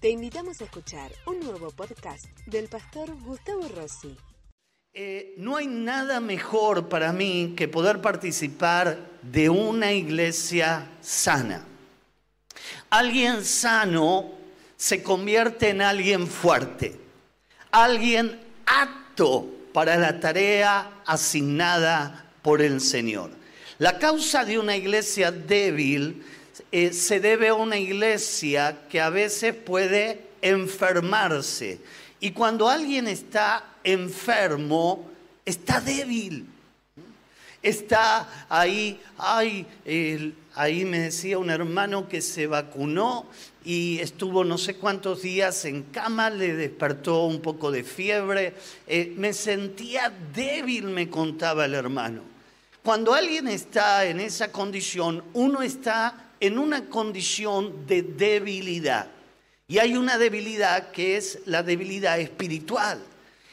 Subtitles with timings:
[0.00, 4.16] Te invitamos a escuchar un nuevo podcast del pastor Gustavo Rossi.
[4.94, 11.66] Eh, no hay nada mejor para mí que poder participar de una iglesia sana.
[12.88, 14.30] Alguien sano
[14.74, 16.98] se convierte en alguien fuerte,
[17.70, 23.32] alguien apto para la tarea asignada por el Señor.
[23.76, 26.24] La causa de una iglesia débil
[26.72, 31.80] eh, se debe a una iglesia que a veces puede enfermarse.
[32.20, 35.10] Y cuando alguien está enfermo,
[35.44, 36.46] está débil.
[37.62, 39.66] Está ahí, ay,
[40.54, 43.26] ahí me decía un hermano que se vacunó
[43.64, 48.54] y estuvo no sé cuántos días en cama, le despertó un poco de fiebre.
[48.86, 52.22] Eh, me sentía débil, me contaba el hermano.
[52.82, 59.08] Cuando alguien está en esa condición, uno está en una condición de debilidad.
[59.68, 63.00] Y hay una debilidad que es la debilidad espiritual.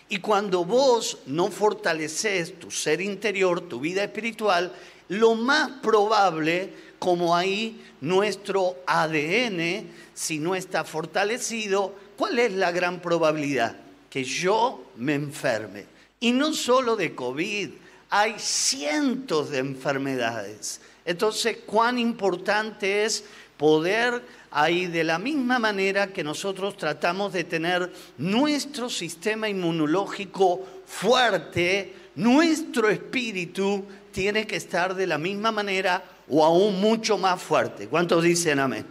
[0.09, 4.73] Y cuando vos no fortaleces tu ser interior, tu vida espiritual,
[5.09, 13.01] lo más probable, como ahí nuestro ADN, si no está fortalecido, ¿cuál es la gran
[13.01, 13.75] probabilidad?
[14.09, 15.85] Que yo me enferme.
[16.19, 17.69] Y no solo de COVID,
[18.09, 20.81] hay cientos de enfermedades.
[21.07, 23.23] Entonces, cuán importante es
[23.55, 31.93] poder ahí de la misma manera que nosotros tratamos de tener nuestro sistema inmunológico fuerte,
[32.15, 37.87] nuestro espíritu tiene que estar de la misma manera o aún mucho más fuerte.
[37.87, 38.85] ¿Cuántos dicen amén?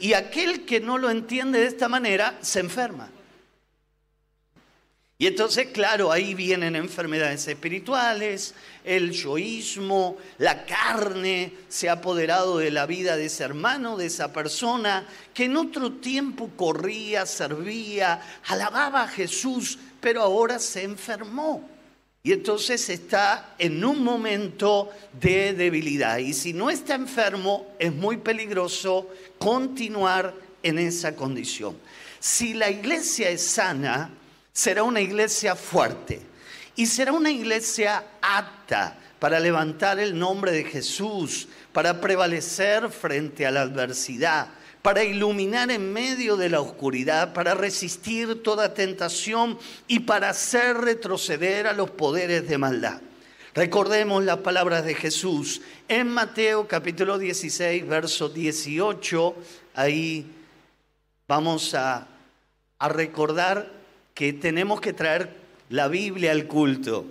[0.00, 3.08] Y aquel que no lo entiende de esta manera se enferma.
[5.20, 12.70] Y entonces, claro, ahí vienen enfermedades espirituales, el yoísmo, la carne se ha apoderado de
[12.70, 19.02] la vida de ese hermano, de esa persona, que en otro tiempo corría, servía, alababa
[19.02, 21.68] a Jesús, pero ahora se enfermó.
[22.22, 24.88] Y entonces está en un momento
[25.20, 26.18] de debilidad.
[26.18, 29.08] Y si no está enfermo, es muy peligroso
[29.38, 31.76] continuar en esa condición.
[32.20, 34.12] Si la iglesia es sana,
[34.58, 36.20] será una iglesia fuerte
[36.74, 43.52] y será una iglesia apta para levantar el nombre de Jesús, para prevalecer frente a
[43.52, 44.48] la adversidad,
[44.82, 51.68] para iluminar en medio de la oscuridad, para resistir toda tentación y para hacer retroceder
[51.68, 53.00] a los poderes de maldad.
[53.54, 59.36] Recordemos las palabras de Jesús en Mateo capítulo 16, verso 18.
[59.76, 60.26] Ahí
[61.28, 62.08] vamos a,
[62.80, 63.77] a recordar
[64.18, 65.30] que tenemos que traer
[65.68, 67.06] la Biblia al culto.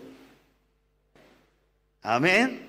[2.01, 2.67] Amén.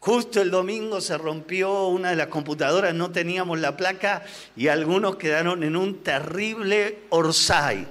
[0.00, 4.24] Justo el domingo se rompió una de las computadoras, no teníamos la placa
[4.56, 7.86] y algunos quedaron en un terrible orsay.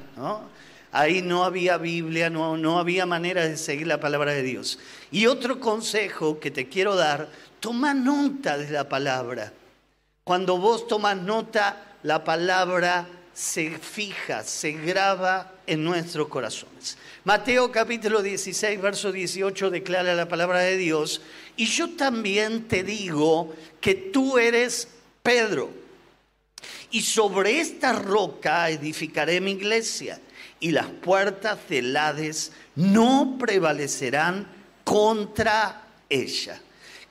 [0.92, 4.80] Ahí no había Biblia, no, no había manera de seguir la palabra de Dios.
[5.12, 9.54] Y otro consejo que te quiero dar, toma nota de la palabra.
[10.24, 16.98] Cuando vos tomas nota, la palabra se fija, se graba en nuestros corazones.
[17.24, 21.22] Mateo capítulo 16, verso 18 declara la palabra de Dios,
[21.56, 24.88] y yo también te digo que tú eres
[25.24, 25.72] Pedro,
[26.92, 30.20] y sobre esta roca edificaré mi iglesia,
[30.60, 34.48] y las puertas del Hades no prevalecerán
[34.84, 36.62] contra ella.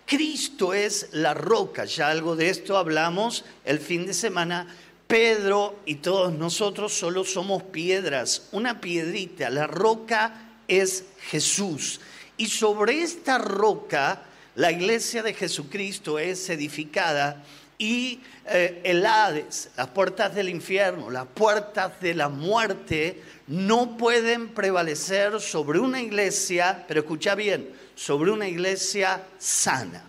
[0.07, 4.67] Cristo es la roca, ya algo de esto hablamos el fin de semana,
[5.13, 9.51] Pedro y todos nosotros solo somos piedras, una piedrita.
[9.51, 12.01] La roca es Jesús.
[12.39, 14.23] Y sobre esta roca
[14.55, 17.45] la iglesia de Jesucristo es edificada
[17.77, 24.49] y eh, el Hades, las puertas del infierno, las puertas de la muerte, no pueden
[24.49, 30.05] prevalecer sobre una iglesia, pero escucha bien, sobre una iglesia sana.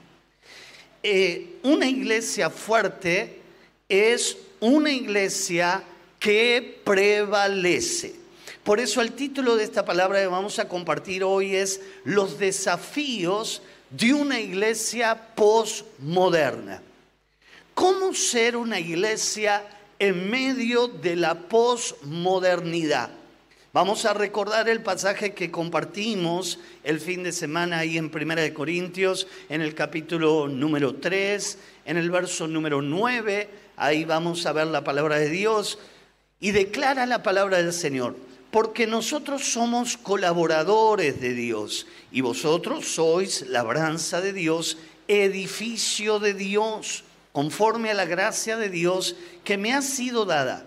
[1.03, 3.41] Eh, una iglesia fuerte
[3.89, 5.83] es una iglesia
[6.19, 8.15] que prevalece.
[8.63, 13.61] Por eso el título de esta palabra que vamos a compartir hoy es Los desafíos
[13.89, 16.81] de una iglesia postmoderna.
[17.73, 19.65] ¿Cómo ser una iglesia
[19.99, 23.09] en medio de la posmodernidad?
[23.73, 28.53] Vamos a recordar el pasaje que compartimos el fin de semana ahí en Primera de
[28.53, 34.67] Corintios, en el capítulo número 3, en el verso número 9 ahí vamos a ver
[34.67, 35.79] la palabra de Dios
[36.39, 38.15] y declara la palabra del Señor,
[38.51, 44.77] porque nosotros somos colaboradores de Dios y vosotros sois labranza de Dios,
[45.07, 50.65] edificio de Dios, conforme a la gracia de Dios que me ha sido dada.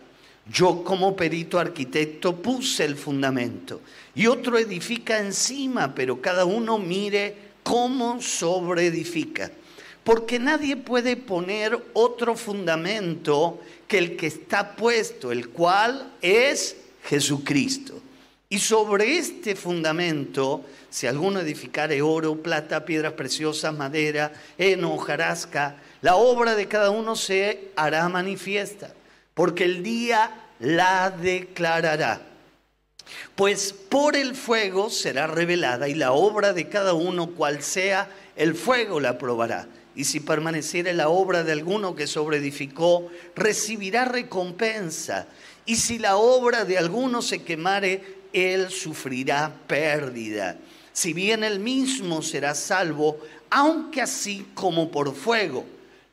[0.50, 3.80] Yo como perito arquitecto puse el fundamento
[4.14, 9.50] y otro edifica encima, pero cada uno mire cómo sobreedifica.
[10.06, 13.58] Porque nadie puede poner otro fundamento
[13.88, 18.00] que el que está puesto, el cual es Jesucristo.
[18.48, 26.14] Y sobre este fundamento, si alguno edificare oro, plata, piedras preciosas, madera, heno, hojarasca, la
[26.14, 28.94] obra de cada uno se hará manifiesta,
[29.34, 30.30] porque el día
[30.60, 32.20] la declarará.
[33.34, 38.54] Pues por el fuego será revelada y la obra de cada uno, cual sea, el
[38.54, 39.66] fuego la probará.
[39.96, 45.26] Y si permaneciere la obra de alguno que sobreedificó, recibirá recompensa.
[45.64, 50.58] Y si la obra de alguno se quemare, él sufrirá pérdida.
[50.92, 53.18] Si bien él mismo será salvo,
[53.50, 55.64] aunque así como por fuego.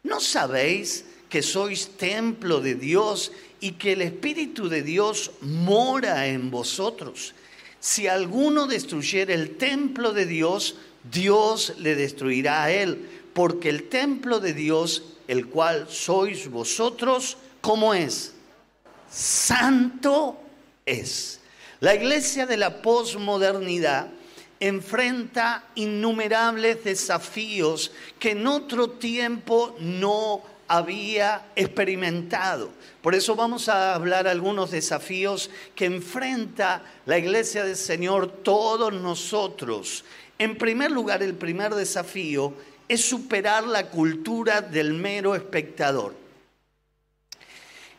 [0.03, 6.51] ¿No sabéis que sois templo de Dios y que el Espíritu de Dios mora en
[6.51, 7.33] vosotros?
[7.79, 10.75] Si alguno destruyera el templo de Dios,
[11.11, 17.93] Dios le destruirá a él, porque el templo de Dios, el cual sois vosotros, ¿cómo
[17.93, 18.33] es?
[19.09, 20.37] Santo
[20.85, 21.39] es.
[21.79, 24.07] La iglesia de la posmodernidad
[24.59, 32.69] enfrenta innumerables desafíos que en otro tiempo no había experimentado.
[33.01, 40.05] Por eso vamos a hablar algunos desafíos que enfrenta la iglesia del Señor todos nosotros.
[40.39, 42.53] En primer lugar, el primer desafío
[42.87, 46.15] es superar la cultura del mero espectador.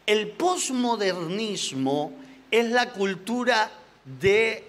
[0.07, 2.13] El posmodernismo
[2.51, 3.71] es la cultura
[4.21, 4.65] de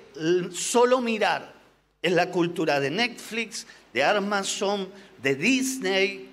[0.53, 1.53] solo mirar.
[2.01, 4.89] Es la cultura de Netflix, de Amazon,
[5.21, 6.29] de Disney.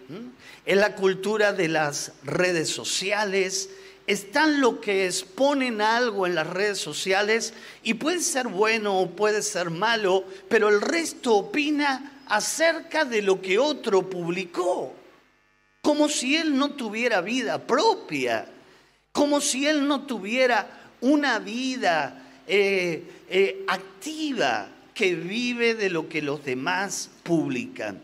[0.64, 3.70] Es la cultura de las redes sociales.
[4.06, 9.42] Están lo que exponen algo en las redes sociales y puede ser bueno o puede
[9.42, 14.94] ser malo, pero el resto opina acerca de lo que otro publicó.
[15.82, 18.48] Como si él no tuviera vida propia.
[19.12, 26.22] Como si él no tuviera una vida eh, eh, activa que vive de lo que
[26.22, 28.00] los demás publican.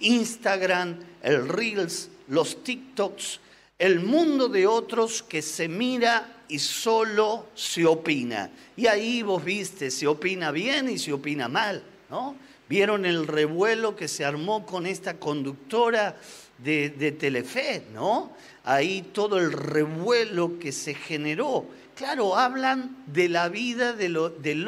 [0.00, 3.38] Instagram, el Reels, los TikToks,
[3.78, 8.50] el mundo de otros que se mira y solo se opina.
[8.76, 11.80] Y ahí vos viste, se opina bien y se opina mal,
[12.10, 12.47] ¿no?
[12.68, 16.16] Vieron el revuelo que se armó con esta conductora
[16.58, 18.32] de, de Telefe, ¿no?
[18.64, 21.66] Ahí todo el revuelo que se generó
[21.98, 24.16] Claro, hablan de la vida del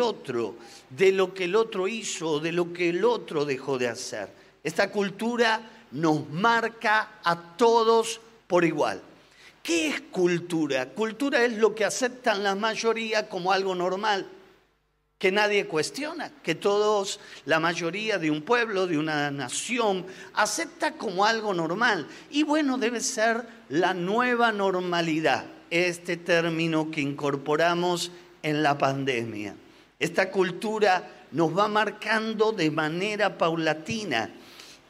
[0.00, 0.56] otro,
[0.88, 4.28] de lo que el otro hizo, de lo que el otro dejó de hacer.
[4.64, 5.60] Esta cultura
[5.92, 9.00] nos marca a todos por igual.
[9.62, 10.88] ¿Qué es cultura?
[10.88, 14.26] Cultura es lo que aceptan la mayoría como algo normal,
[15.20, 21.26] que nadie cuestiona, que todos, la mayoría de un pueblo, de una nación, acepta como
[21.26, 22.08] algo normal.
[22.30, 28.10] Y bueno, debe ser la nueva normalidad este término que incorporamos
[28.42, 29.54] en la pandemia.
[29.98, 34.30] Esta cultura nos va marcando de manera paulatina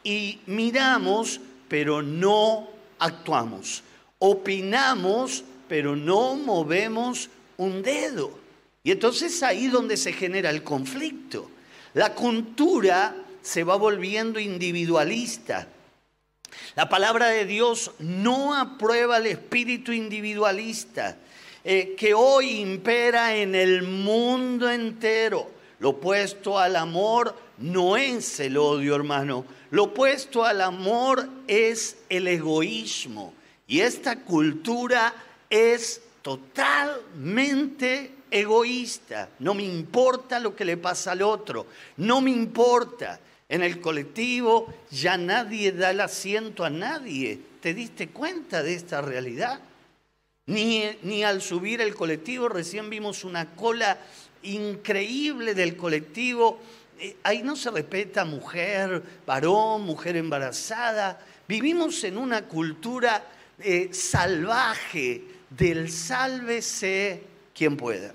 [0.01, 2.69] y miramos, pero no
[2.99, 3.83] actuamos.
[4.17, 8.40] Opinamos, pero no movemos un dedo.
[8.83, 11.49] Y entonces ahí donde se genera el conflicto.
[11.93, 15.67] La cultura se va volviendo individualista
[16.75, 21.17] la palabra de Dios no aprueba el espíritu individualista
[21.63, 25.49] eh, que hoy impera en el mundo entero.
[25.79, 29.45] Lo opuesto al amor no es el odio, hermano.
[29.71, 33.33] Lo opuesto al amor es el egoísmo.
[33.67, 35.13] Y esta cultura
[35.49, 39.29] es totalmente egoísta.
[39.39, 41.67] No me importa lo que le pasa al otro.
[41.97, 43.19] No me importa.
[43.49, 47.37] En el colectivo ya nadie da el asiento a nadie.
[47.59, 49.59] ¿Te diste cuenta de esta realidad?
[50.45, 53.99] Ni, ni al subir el colectivo, recién vimos una cola
[54.43, 56.59] increíble del colectivo.
[56.97, 61.19] Eh, ahí no se respeta mujer, varón, mujer embarazada.
[61.47, 63.23] Vivimos en una cultura
[63.59, 67.23] eh, salvaje del sálvese
[67.53, 68.13] quien pueda.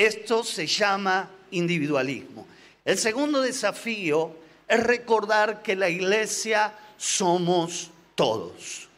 [0.00, 2.46] Esto se llama individualismo.
[2.86, 4.34] El segundo desafío
[4.66, 8.88] es recordar que la iglesia somos todos.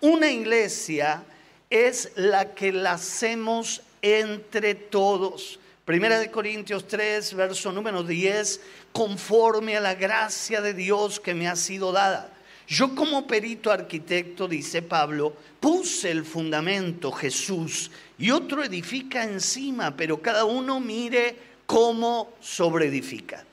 [0.00, 1.22] Una iglesia
[1.70, 5.60] es la que la hacemos entre todos.
[5.84, 11.46] Primera de Corintios 3, verso número 10, conforme a la gracia de Dios que me
[11.46, 12.32] ha sido dada.
[12.66, 20.22] Yo como perito arquitecto, dice Pablo, puse el fundamento, Jesús, y otro edifica encima, pero
[20.22, 23.44] cada uno mire cómo sobreedifica.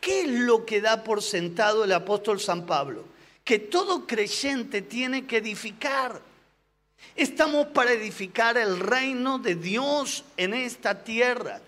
[0.00, 3.04] ¿Qué es lo que da por sentado el apóstol San Pablo?
[3.44, 6.20] Que todo creyente tiene que edificar.
[7.14, 11.60] Estamos para edificar el reino de Dios en esta tierra.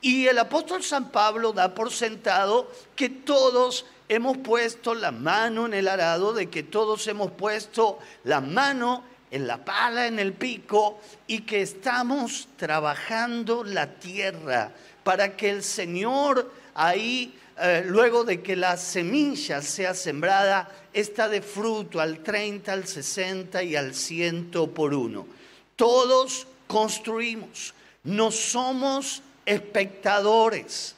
[0.00, 5.74] Y el apóstol San Pablo da por sentado que todos hemos puesto la mano en
[5.74, 11.00] el arado, de que todos hemos puesto la mano en la pala, en el pico,
[11.26, 14.72] y que estamos trabajando la tierra
[15.02, 21.42] para que el Señor ahí, eh, luego de que la semilla sea sembrada, está de
[21.42, 25.26] fruto al 30, al 60 y al 100 por uno.
[25.76, 30.95] Todos construimos, no somos espectadores.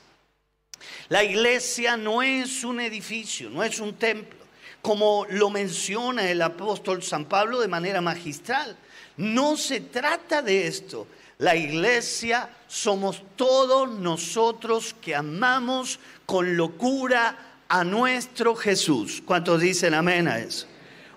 [1.09, 4.39] La iglesia no es un edificio, no es un templo,
[4.83, 8.77] como lo menciona el apóstol San Pablo de manera magistral.
[9.17, 11.07] No se trata de esto.
[11.39, 19.23] La iglesia somos todos nosotros que amamos con locura a nuestro Jesús.
[19.25, 20.67] ¿Cuántos dicen amén a eso?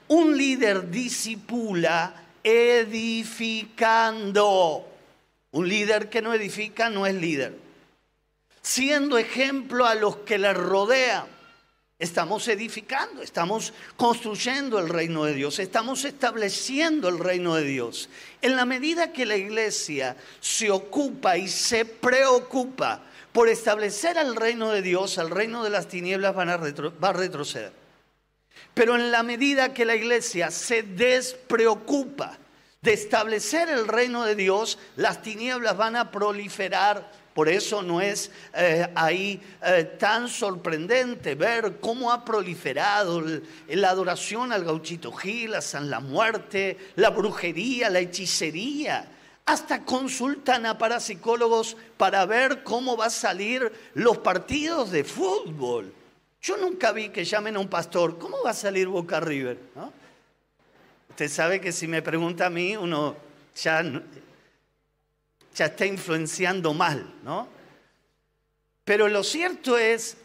[0.07, 2.13] Un líder disipula
[2.43, 3.87] edificando.
[5.51, 7.70] Un líder que no edifica no es líder
[8.61, 11.25] siendo ejemplo a los que le rodean.
[11.99, 18.09] Estamos edificando, estamos construyendo el reino de Dios, estamos estableciendo el reino de Dios.
[18.41, 24.71] En la medida que la iglesia se ocupa y se preocupa por establecer el reino
[24.71, 27.71] de Dios, el reino de las tinieblas va a retroceder.
[28.73, 32.37] Pero en la medida que la iglesia se despreocupa
[32.81, 38.29] de establecer el reino de Dios, las tinieblas van a proliferar por eso no es
[38.53, 43.23] eh, ahí eh, tan sorprendente ver cómo ha proliferado
[43.69, 49.09] la adoración al gauchito Gil, a San la Muerte, la brujería, la hechicería.
[49.45, 55.93] Hasta consultan a parapsicólogos para ver cómo va a salir los partidos de fútbol.
[56.41, 59.57] Yo nunca vi que llamen a un pastor, ¿cómo va a salir Boca River?
[61.09, 63.15] Usted sabe que si me pregunta a mí, uno
[63.55, 63.83] ya
[65.55, 67.47] ya está influenciando mal, ¿no?
[68.85, 70.17] Pero lo cierto es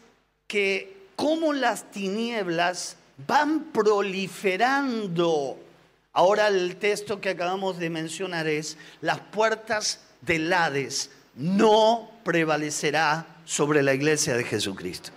[0.47, 5.57] que como las tinieblas van proliferando,
[6.13, 13.81] ahora el texto que acabamos de mencionar es, las puertas del Hades no prevalecerá sobre
[13.83, 15.11] la iglesia de Jesucristo.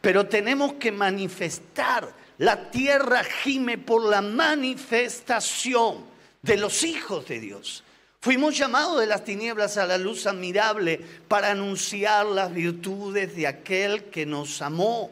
[0.00, 6.04] Pero tenemos que manifestar, la tierra gime por la manifestación
[6.42, 7.84] de los hijos de Dios.
[8.22, 14.04] Fuimos llamados de las tinieblas a la luz admirable para anunciar las virtudes de aquel
[14.04, 15.10] que nos amó.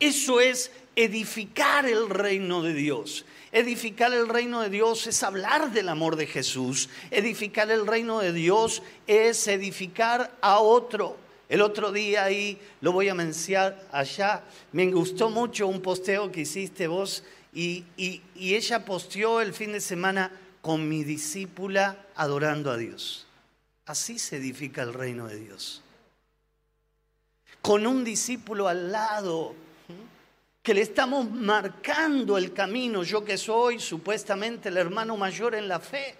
[0.00, 3.24] Eso es edificar el reino de Dios.
[3.52, 6.88] Edificar el reino de Dios es hablar del amor de Jesús.
[7.12, 11.16] Edificar el reino de Dios es edificar a otro.
[11.48, 16.40] El otro día ahí, lo voy a mencionar allá, me gustó mucho un posteo que
[16.40, 17.22] hiciste vos
[17.54, 20.32] y, y ella posteó el fin de semana
[20.66, 23.24] con mi discípula adorando a Dios.
[23.84, 25.80] Así se edifica el reino de Dios.
[27.62, 29.54] Con un discípulo al lado,
[30.64, 35.78] que le estamos marcando el camino, yo que soy supuestamente el hermano mayor en la
[35.78, 36.16] fe.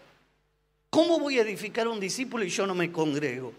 [0.91, 3.53] ¿Cómo voy a edificar a un discípulo y yo no me congrego?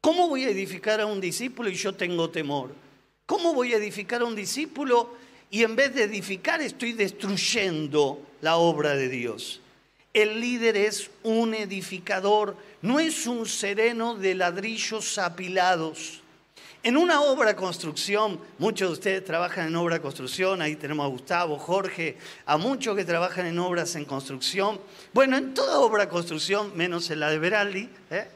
[0.00, 2.74] ¿Cómo voy a edificar a un discípulo y yo tengo temor?
[3.24, 5.14] ¿Cómo voy a edificar a un discípulo
[5.48, 9.60] y en vez de edificar estoy destruyendo la obra de Dios?
[10.18, 16.22] El líder es un edificador, no es un sereno de ladrillos apilados.
[16.82, 21.56] En una obra construcción, muchos de ustedes trabajan en obra construcción, ahí tenemos a Gustavo,
[21.56, 24.80] Jorge, a muchos que trabajan en obras en construcción.
[25.12, 28.26] Bueno, en toda obra construcción, menos en la de Veraldi, ¿eh?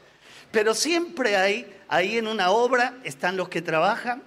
[0.52, 4.22] pero siempre hay, ahí en una obra están los que trabajan,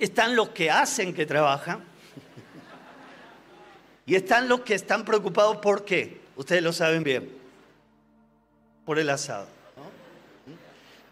[0.00, 1.84] están los que hacen que trabajan,
[4.04, 6.23] y están los que están preocupados por qué.
[6.36, 7.30] Ustedes lo saben bien.
[8.84, 9.46] Por el asado.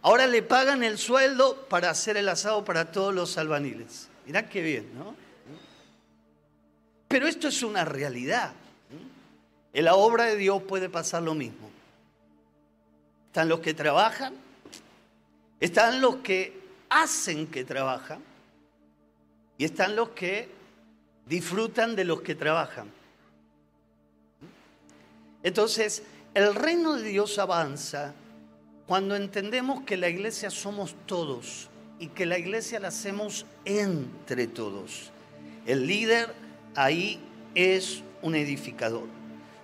[0.02, 4.08] Ahora le pagan el sueldo para hacer el asado para todos los albaniles.
[4.26, 5.14] Mirá qué bien, ¿no?
[7.06, 8.52] Pero esto es una realidad.
[9.72, 11.70] En la obra de Dios puede pasar lo mismo.
[13.28, 14.34] Están los que trabajan,
[15.60, 16.60] están los que
[16.90, 18.20] hacen que trabajan
[19.56, 20.50] y están los que
[21.26, 22.90] disfrutan de los que trabajan.
[25.42, 26.02] Entonces,
[26.34, 28.14] el reino de Dios avanza
[28.86, 31.68] cuando entendemos que la iglesia somos todos
[31.98, 35.10] y que la iglesia la hacemos entre todos.
[35.66, 36.34] El líder
[36.74, 37.20] ahí
[37.54, 39.06] es un edificador.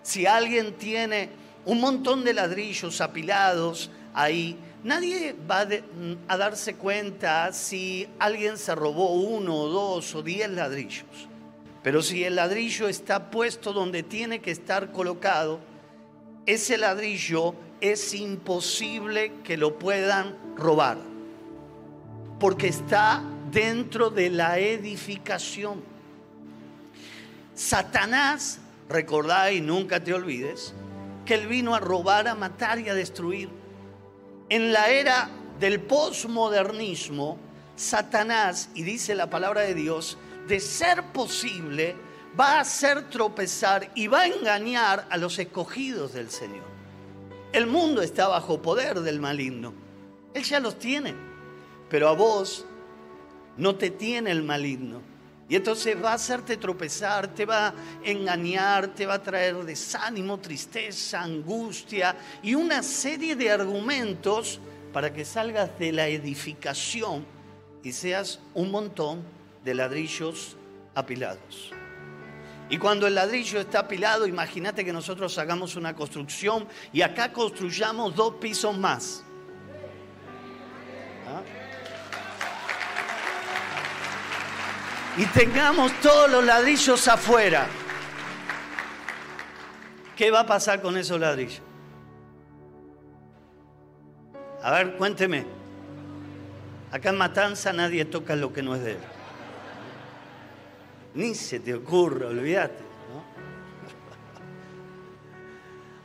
[0.02, 1.30] Si alguien tiene
[1.64, 5.66] un montón de ladrillos apilados ahí, nadie va
[6.28, 11.28] a darse cuenta si alguien se robó uno o dos o diez ladrillos.
[11.82, 15.60] Pero si el ladrillo está puesto donde tiene que estar colocado,
[16.48, 20.96] ese ladrillo es imposible que lo puedan robar,
[22.40, 25.82] porque está dentro de la edificación.
[27.54, 30.72] Satanás, recordá y nunca te olvides,
[31.26, 33.50] que él vino a robar, a matar y a destruir.
[34.48, 35.28] En la era
[35.60, 37.36] del posmodernismo,
[37.76, 40.16] Satanás, y dice la palabra de Dios,
[40.48, 41.94] de ser posible,
[42.38, 46.64] va a hacer tropezar y va a engañar a los escogidos del Señor.
[47.52, 49.72] El mundo está bajo poder del maligno.
[50.34, 51.14] Él ya los tiene.
[51.88, 52.66] Pero a vos
[53.56, 55.00] no te tiene el maligno.
[55.48, 60.38] Y entonces va a hacerte tropezar, te va a engañar, te va a traer desánimo,
[60.38, 64.60] tristeza, angustia y una serie de argumentos
[64.92, 67.24] para que salgas de la edificación
[67.82, 69.22] y seas un montón
[69.64, 70.54] de ladrillos
[70.94, 71.72] apilados.
[72.70, 78.14] Y cuando el ladrillo está apilado, imagínate que nosotros hagamos una construcción y acá construyamos
[78.14, 79.24] dos pisos más.
[81.26, 81.42] ¿Ah?
[85.16, 87.66] Y tengamos todos los ladrillos afuera.
[90.14, 91.62] ¿Qué va a pasar con esos ladrillos?
[94.62, 95.46] A ver, cuénteme.
[96.90, 98.98] Acá en Matanza nadie toca lo que no es de él.
[101.18, 102.78] Ni se te ocurra, olvídate.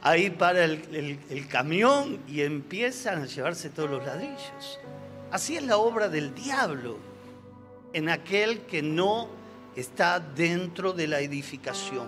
[0.01, 4.79] Ahí para el, el camión y empiezan a llevarse todos los ladrillos.
[5.29, 6.97] Así es la obra del diablo
[7.93, 9.29] en aquel que no
[9.75, 12.07] está dentro de la edificación.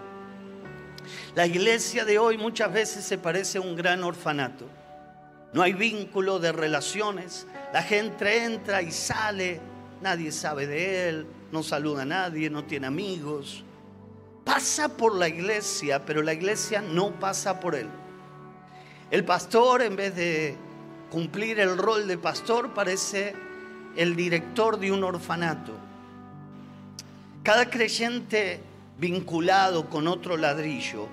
[1.35, 4.65] La iglesia de hoy muchas veces se parece a un gran orfanato.
[5.53, 7.45] No hay vínculo de relaciones.
[7.71, 9.61] La gente entra y sale,
[10.01, 13.63] nadie sabe de él, no saluda a nadie, no tiene amigos.
[14.43, 17.87] Pasa por la iglesia, pero la iglesia no pasa por él.
[19.09, 20.57] El pastor, en vez de
[21.09, 23.33] cumplir el rol de pastor, parece
[23.95, 25.71] el director de un orfanato.
[27.41, 28.59] Cada creyente
[28.97, 31.07] vinculado con otro ladrillo,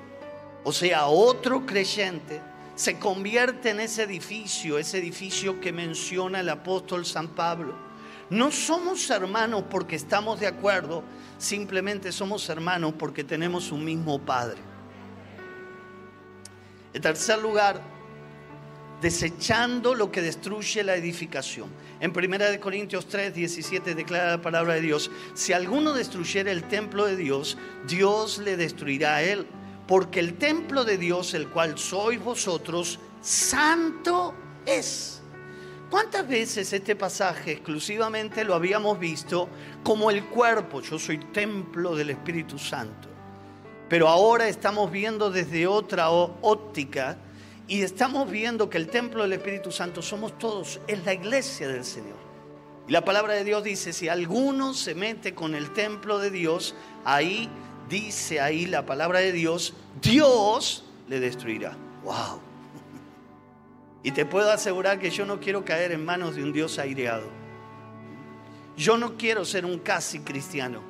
[0.64, 2.40] o sea, otro creyente,
[2.74, 7.91] se convierte en ese edificio, ese edificio que menciona el apóstol San Pablo
[8.32, 11.04] no somos hermanos porque estamos de acuerdo,
[11.36, 14.56] simplemente somos hermanos porque tenemos un mismo Padre.
[16.94, 17.82] En tercer lugar,
[19.02, 21.68] desechando lo que destruye la edificación.
[22.00, 27.04] En 1 Corintios 3, 17 declara la palabra de Dios, si alguno destruyera el templo
[27.04, 29.46] de Dios, Dios le destruirá a él,
[29.86, 35.21] porque el templo de Dios, el cual sois vosotros, santo es.
[35.92, 39.50] ¿Cuántas veces este pasaje exclusivamente lo habíamos visto
[39.82, 40.80] como el cuerpo?
[40.80, 43.10] Yo soy templo del Espíritu Santo.
[43.90, 47.18] Pero ahora estamos viendo desde otra óptica
[47.68, 51.84] y estamos viendo que el templo del Espíritu Santo somos todos, es la iglesia del
[51.84, 52.16] Señor.
[52.88, 56.74] Y la palabra de Dios dice, si alguno se mete con el templo de Dios,
[57.04, 57.50] ahí
[57.90, 61.76] dice ahí la palabra de Dios, Dios le destruirá.
[62.02, 62.51] ¡Wow!
[64.02, 67.28] Y te puedo asegurar que yo no quiero caer en manos de un Dios aireado.
[68.76, 70.80] Yo no quiero ser un casi cristiano.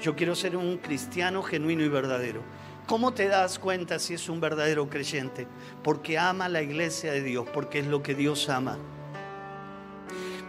[0.00, 2.42] Yo quiero ser un cristiano genuino y verdadero.
[2.86, 5.46] ¿Cómo te das cuenta si es un verdadero creyente?
[5.82, 8.78] Porque ama la iglesia de Dios, porque es lo que Dios ama.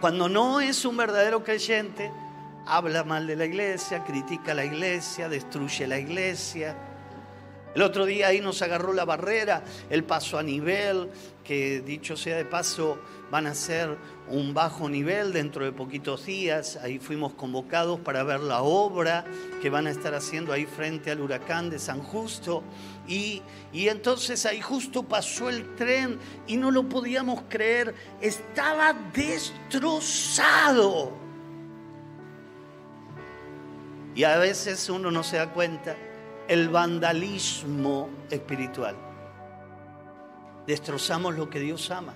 [0.00, 2.12] Cuando no es un verdadero creyente,
[2.66, 6.76] habla mal de la iglesia, critica la iglesia, destruye la iglesia,
[7.76, 11.10] el otro día ahí nos agarró la barrera, el paso a nivel,
[11.44, 12.98] que dicho sea de paso,
[13.30, 13.98] van a ser
[14.30, 16.78] un bajo nivel dentro de poquitos días.
[16.82, 19.26] Ahí fuimos convocados para ver la obra
[19.60, 22.62] que van a estar haciendo ahí frente al huracán de San Justo.
[23.06, 23.42] Y,
[23.74, 31.12] y entonces ahí justo pasó el tren y no lo podíamos creer, estaba destrozado.
[34.14, 35.94] Y a veces uno no se da cuenta
[36.48, 38.96] el vandalismo espiritual.
[40.66, 42.14] Destrozamos lo que Dios ama.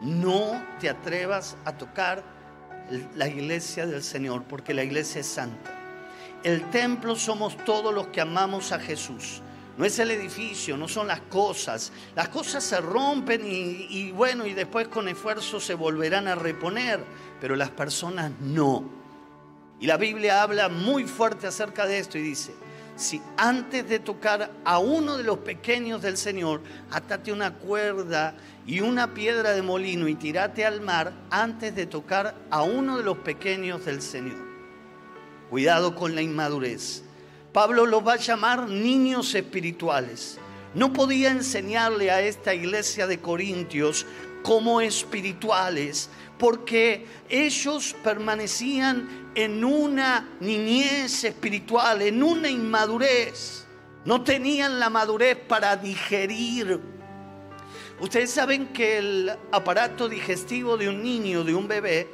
[0.00, 2.22] No te atrevas a tocar
[3.14, 5.70] la iglesia del Señor, porque la iglesia es santa.
[6.42, 9.42] El templo somos todos los que amamos a Jesús.
[9.78, 11.92] No es el edificio, no son las cosas.
[12.14, 17.02] Las cosas se rompen y, bueno, y después con esfuerzo se volverán a reponer,
[17.40, 19.01] pero las personas no.
[19.82, 22.54] Y la Biblia habla muy fuerte acerca de esto y dice,
[22.94, 26.60] si antes de tocar a uno de los pequeños del Señor,
[26.92, 32.36] atate una cuerda y una piedra de molino y tirate al mar antes de tocar
[32.48, 34.38] a uno de los pequeños del Señor.
[35.50, 37.02] Cuidado con la inmadurez.
[37.52, 40.38] Pablo los va a llamar niños espirituales.
[40.74, 44.06] No podía enseñarle a esta iglesia de Corintios
[44.42, 46.08] como espirituales,
[46.38, 53.66] porque ellos permanecían en una niñez espiritual, en una inmadurez.
[54.04, 56.80] No tenían la madurez para digerir.
[58.00, 62.08] Ustedes saben que el aparato digestivo de un niño, de un bebé,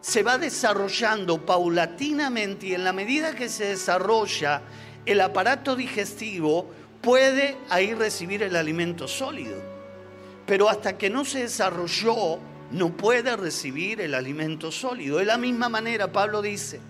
[0.00, 4.62] se va desarrollando paulatinamente y en la medida que se desarrolla
[5.06, 6.68] el aparato digestivo
[7.06, 9.62] puede ahí recibir el alimento sólido.
[10.44, 12.40] Pero hasta que no se desarrolló
[12.72, 15.18] no puede recibir el alimento sólido.
[15.18, 16.80] De la misma manera, Pablo dice,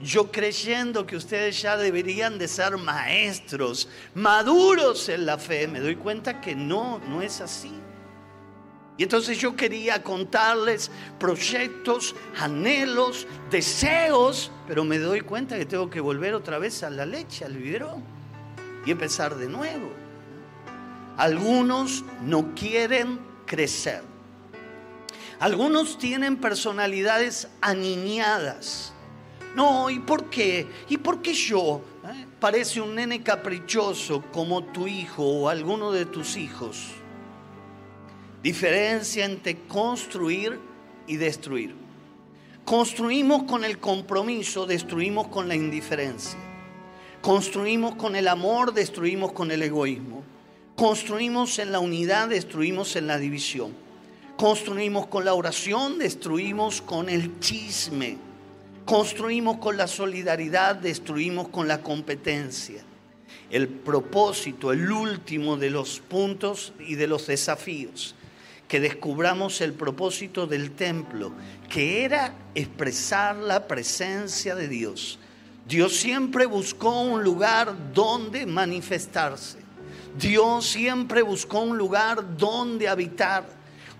[0.00, 5.96] yo creyendo que ustedes ya deberían de ser maestros, maduros en la fe, me doy
[5.96, 7.74] cuenta que no, no es así.
[8.96, 16.00] Y entonces yo quería contarles proyectos, anhelos, deseos, pero me doy cuenta que tengo que
[16.00, 18.17] volver otra vez a la leche, al biberón,
[18.84, 19.90] y empezar de nuevo.
[21.16, 24.02] Algunos no quieren crecer.
[25.40, 28.92] Algunos tienen personalidades aniñadas.
[29.54, 30.66] No, ¿y por qué?
[30.88, 31.82] ¿Y por qué yo?
[32.04, 32.26] ¿Eh?
[32.38, 36.88] Parece un nene caprichoso como tu hijo o alguno de tus hijos.
[38.42, 40.60] Diferencia entre construir
[41.06, 41.74] y destruir.
[42.64, 46.38] Construimos con el compromiso, destruimos con la indiferencia.
[47.28, 50.24] Construimos con el amor, destruimos con el egoísmo.
[50.74, 53.74] Construimos en la unidad, destruimos en la división.
[54.38, 58.16] Construimos con la oración, destruimos con el chisme.
[58.86, 62.82] Construimos con la solidaridad, destruimos con la competencia.
[63.50, 68.14] El propósito, el último de los puntos y de los desafíos,
[68.68, 71.32] que descubramos el propósito del templo,
[71.68, 75.18] que era expresar la presencia de Dios.
[75.68, 79.58] Dios siempre buscó un lugar donde manifestarse.
[80.18, 83.44] Dios siempre buscó un lugar donde habitar.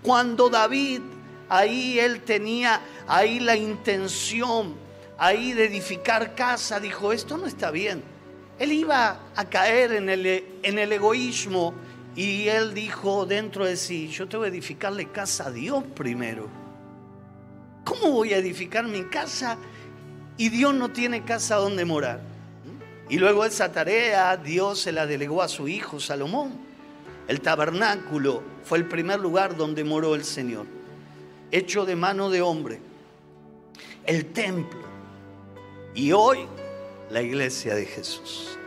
[0.01, 1.01] Cuando David,
[1.47, 4.73] ahí él tenía ahí la intención,
[5.19, 8.01] ahí de edificar casa, dijo, esto no está bien.
[8.57, 10.25] Él iba a caer en el,
[10.63, 11.75] en el egoísmo
[12.15, 16.49] y él dijo dentro de sí, yo tengo que edificarle casa a Dios primero.
[17.85, 19.57] ¿Cómo voy a edificar mi casa
[20.39, 22.21] y Dios no tiene casa donde morar?
[23.09, 26.53] Y luego esa tarea Dios se la delegó a su hijo Salomón.
[27.27, 30.65] El tabernáculo fue el primer lugar donde moró el Señor,
[31.51, 32.79] hecho de mano de hombre.
[34.05, 34.79] El templo.
[35.93, 36.39] Y hoy
[37.09, 38.57] la iglesia de Jesús.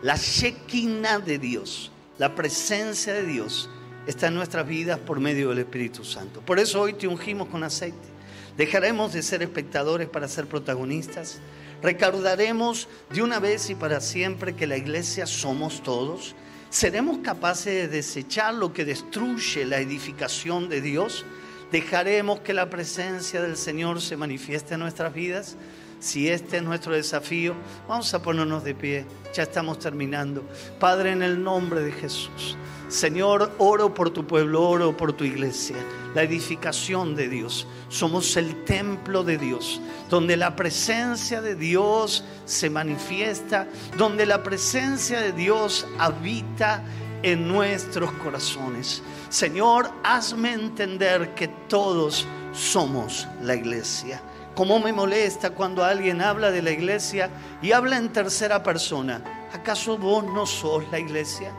[0.00, 3.68] La Shekinah de Dios, la presencia de Dios
[4.06, 6.40] está en nuestras vidas por medio del Espíritu Santo.
[6.40, 8.17] Por eso hoy te ungimos con aceite.
[8.58, 11.40] Dejaremos de ser espectadores para ser protagonistas.
[11.80, 16.34] Recordaremos de una vez y para siempre que la iglesia somos todos
[16.70, 21.24] ¿Seremos capaces de desechar lo que destruye la edificación de Dios?
[21.72, 25.56] ¿Dejaremos que la presencia del Señor se manifieste en nuestras vidas?
[25.98, 27.54] Si este es nuestro desafío,
[27.88, 29.06] vamos a ponernos de pie.
[29.34, 30.44] Ya estamos terminando.
[30.78, 32.58] Padre, en el nombre de Jesús.
[32.88, 35.76] Señor, oro por tu pueblo, oro por tu iglesia,
[36.14, 37.66] la edificación de Dios.
[37.88, 43.66] Somos el templo de Dios, donde la presencia de Dios se manifiesta,
[43.96, 46.82] donde la presencia de Dios habita
[47.22, 49.02] en nuestros corazones.
[49.28, 54.22] Señor, hazme entender que todos somos la iglesia.
[54.54, 57.30] Cómo me molesta cuando alguien habla de la iglesia
[57.62, 59.22] y habla en tercera persona.
[59.52, 61.52] ¿Acaso vos no sos la iglesia?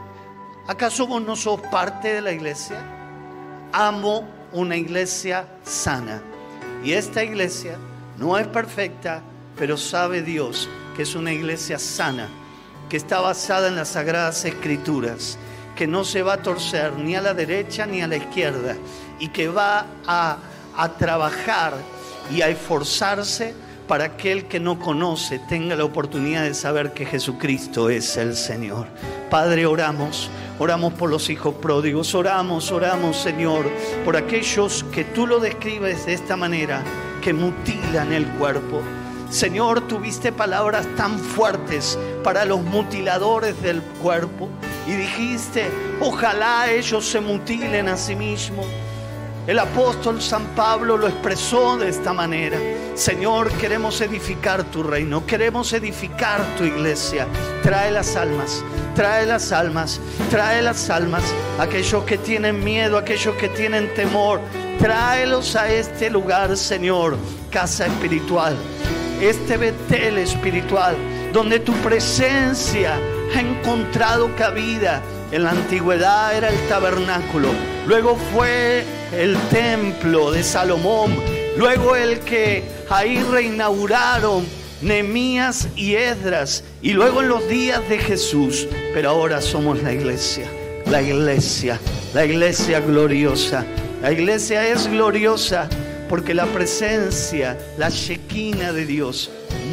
[0.66, 2.78] ¿Acaso vos no sos parte de la iglesia?
[3.72, 6.22] Amo una iglesia sana.
[6.84, 7.76] Y esta iglesia
[8.18, 9.22] no es perfecta,
[9.56, 12.28] pero sabe Dios que es una iglesia sana,
[12.88, 15.38] que está basada en las sagradas escrituras,
[15.76, 18.76] que no se va a torcer ni a la derecha ni a la izquierda
[19.18, 20.38] y que va a,
[20.76, 21.74] a trabajar
[22.34, 23.54] y a esforzarse
[23.86, 28.86] para aquel que no conoce tenga la oportunidad de saber que Jesucristo es el Señor.
[29.30, 33.64] Padre, oramos, oramos por los hijos pródigos, oramos, oramos, Señor,
[34.04, 36.84] por aquellos que tú lo describes de esta manera,
[37.22, 38.82] que mutilan el cuerpo.
[39.30, 44.50] Señor, tuviste palabras tan fuertes para los mutiladores del cuerpo
[44.86, 48.66] y dijiste, ojalá ellos se mutilen a sí mismos.
[49.46, 52.58] El apóstol San Pablo lo expresó de esta manera.
[52.94, 57.26] Señor, queremos edificar tu reino, queremos edificar tu iglesia.
[57.62, 58.62] Trae las almas,
[58.94, 61.22] trae las almas, trae las almas,
[61.58, 64.40] aquellos que tienen miedo, aquellos que tienen temor,
[64.78, 67.16] tráelos a este lugar, Señor,
[67.50, 68.56] casa espiritual,
[69.20, 70.94] este Betel espiritual,
[71.32, 72.98] donde tu presencia
[73.34, 75.00] ha encontrado cabida.
[75.32, 77.48] En la antigüedad era el tabernáculo,
[77.86, 84.46] luego fue el templo de Salomón, luego el que ahí reinauguraron
[84.80, 90.50] Nemías y Edras, y luego en los días de Jesús, pero ahora somos la iglesia,
[90.86, 91.78] la iglesia,
[92.14, 93.66] la iglesia gloriosa.
[94.00, 95.68] La iglesia es gloriosa
[96.08, 99.30] porque la presencia, la shequina de Dios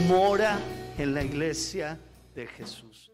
[0.10, 0.60] mora
[0.97, 1.97] en la iglesia
[2.36, 3.07] de Jesús.